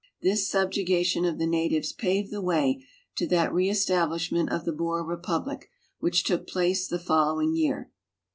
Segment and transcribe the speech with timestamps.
[0.23, 2.83] This sub jugation of the natiyes paved the way
[3.17, 7.89] to that reestablishment of tlie Boer republic which took place the following A'ear.